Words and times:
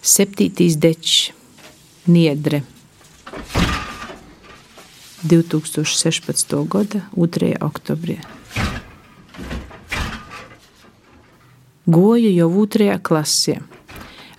Septītīs 0.00 0.78
dečs, 0.80 1.32
Niedre. 2.08 2.62
2016. 5.28 6.54
gada 6.64 7.02
2. 7.12 7.50
oktobrī. 7.60 8.16
Goju 11.84 12.30
jau 12.32 12.48
otrajā 12.62 12.96
klasē. 13.04 13.58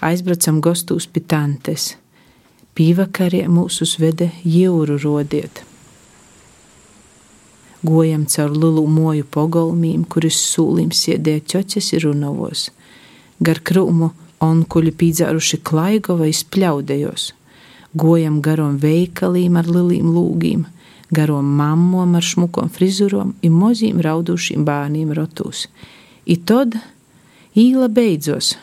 Aizbraucam 0.01 0.63
gostūs 0.65 1.05
pie 1.05 1.21
tantes. 1.21 1.91
Pīvakarē 2.73 3.43
mūsu 3.45 3.85
svede 3.85 4.31
jūru 4.41 4.97
rodiet. 5.03 5.61
Gojam 7.85 8.25
caur 8.25 8.57
lielu 8.57 8.87
moju 8.89 9.29
pogolmīm, 9.29 10.09
kuris 10.09 10.41
sūlim 10.41 10.89
sēdēja 10.89 11.45
ķoķes 11.53 11.93
ir 11.99 12.09
runavos. 12.09 12.71
Gar 13.37 13.61
krūmu 13.61 14.09
onkuļi 14.41 14.93
pīdzāruši 14.97 15.61
klaigo 15.65 16.17
vai 16.19 16.31
spļaudējos. 16.35 17.31
Gojam 17.97 18.39
garom 18.43 18.77
veikalīm 18.81 19.57
ar 19.59 19.67
lilīm 19.67 20.09
lūgīm, 20.15 20.65
garom 21.11 21.47
mammom 21.59 22.15
ar 22.15 22.25
šmukom 22.25 22.71
frizurom 22.71 23.33
un 23.43 23.57
mozīm 23.57 23.99
raudušiem 24.01 24.63
bērniem 24.67 25.11
rotūs. 25.17 25.67
I 26.25 26.37
tad 26.37 26.77
īla 27.57 27.89
beidzos, 27.91 28.55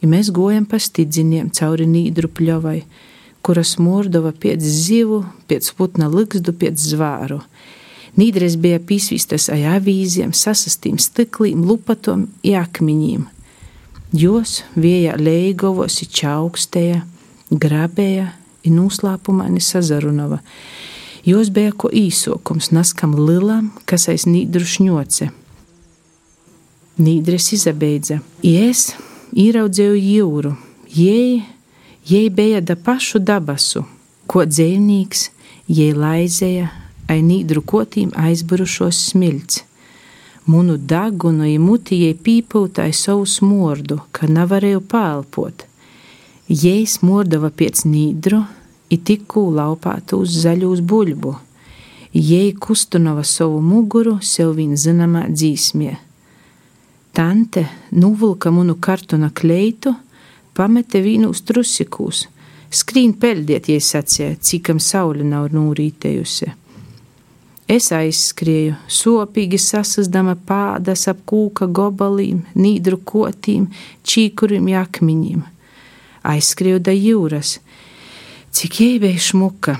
ja 0.00 0.08
mēs 0.08 0.32
gojam 0.32 0.64
pa 0.66 0.80
stidziniem 0.80 1.52
cauri 1.54 1.86
nīdru 1.90 2.30
pļovai, 2.32 2.78
kuras 3.44 3.76
mordova 3.76 4.32
pēc 4.32 4.64
zivu, 4.64 5.24
pēc 5.50 5.68
putna 5.76 6.08
likstu, 6.08 6.56
pēc 6.56 6.80
zvāru. 6.80 7.42
Nīdres 8.16 8.56
bija 8.62 8.78
pīsvistas 8.78 9.50
ar 9.52 9.74
avīziem, 9.76 10.32
sasastīm 10.32 11.00
stiklīm, 11.02 11.66
lupatom, 11.66 12.28
jākmiņiem. 12.46 13.26
Jos 14.14 14.60
vieja 14.78 15.16
leigovos 15.18 15.96
i 16.04 16.06
čaukstēja, 16.06 17.00
grabēja 17.50 18.28
i 18.62 18.70
noslēpumaini 18.70 19.58
sazarunova. 19.58 20.38
Jos 21.26 21.50
bija 21.50 21.72
ko 21.74 21.90
īsokums, 21.90 22.68
naskam 22.70 23.16
lilam, 23.18 23.72
kas 23.90 24.06
aiz 24.12 24.28
nīdru 24.30 24.62
šņoce. 24.70 25.32
Nīdres 27.02 27.50
izabeidza. 27.58 28.20
Es 28.46 28.92
īraudzēju 29.34 29.98
jūru, 29.98 30.54
jei, 30.94 31.42
jei 32.06 32.30
bija 32.30 32.62
da 32.62 32.78
pašu 32.78 33.18
dabasu, 33.18 33.82
ko 34.30 34.46
dzēvnīgs, 34.46 35.26
jei 35.66 35.90
laizēja, 35.90 36.70
ai 37.10 37.18
nīdru 37.18 37.66
kotīm 37.66 38.14
aizburušos 38.14 39.08
smilts 39.10 39.64
Munu 40.46 40.76
dagunu 40.76 41.46
i 41.48 41.56
mutijai 41.58 42.12
pīpūtāja 42.20 42.92
savu 42.92 43.24
smordu, 43.24 43.96
ka 44.12 44.28
nevarēju 44.28 44.82
pālpot. 44.90 45.64
Jei 46.48 46.84
smordava 46.84 47.48
pēc 47.48 47.86
nīdru, 47.88 48.42
i 48.92 48.98
tikū 49.00 49.44
laupātu 49.56 50.20
uz 50.20 50.34
zaļūs 50.44 50.82
buļbu. 50.84 51.32
Jei 52.14 52.52
kustunova 52.66 53.24
savu 53.24 53.62
muguru 53.64 54.18
sev 54.22 54.52
vien 54.58 54.76
zināmā 54.76 55.24
dzīsmie. 55.32 55.94
Tante 57.16 57.64
nuvulka 57.96 58.52
munu 58.52 58.76
kartona 58.76 59.30
kleitu, 59.30 59.94
pamete 60.52 61.00
vīnu 61.00 61.30
uz 61.32 61.40
trusikūs. 61.48 62.26
Skrīn 62.74 63.16
peldiet, 63.22 63.70
jei 63.70 63.80
sacīja, 63.80 64.36
cikam 64.42 64.80
saule 64.82 65.24
nav 65.24 65.48
nūrītējusi. 65.54 66.50
Es 67.64 67.86
aizskrēju, 67.96 68.74
sopīgi 68.92 69.56
sasasdama 69.56 70.34
pādas 70.36 71.06
ap 71.08 71.22
kūka 71.24 71.64
gobalīm, 71.72 72.42
nīdru 72.52 72.98
kotīm, 73.08 73.70
čīkurim 74.04 74.68
jakmiņiem. 74.68 75.40
Aizskrēju 76.28 76.82
da 76.84 76.92
jūras, 76.92 77.56
cik 78.52 78.80
jēbēja 78.82 79.22
šmuka, 79.30 79.78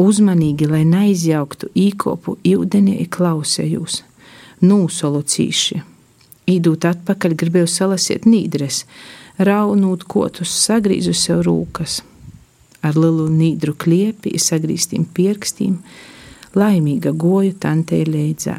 uzmanīgi, 0.00 0.68
lai 0.70 0.86
neizjauktu 0.88 1.68
īkopu 1.76 2.38
ūdenī 2.40 3.04
klausējos, 3.12 4.00
nūsolu 4.64 5.20
cīši. 5.20 5.82
Īdūt 6.50 6.86
atpakaļ 6.88 7.34
gribēju 7.36 7.68
salasīt 7.68 8.24
nīdres, 8.24 8.86
raunūt 9.36 10.06
kotus, 10.08 10.54
sagrīzu 10.56 11.12
sev 11.12 11.44
rūkas. 11.44 12.00
Ar 12.80 12.96
lielu 12.96 13.28
nīdru 13.28 13.76
kliepi, 13.76 14.32
sagrīstīm 14.40 15.04
pirkstīm, 15.12 15.76
laimīga 16.58 17.12
goju 17.12 17.54
tantei 17.62 18.04
leidzā. 18.08 18.58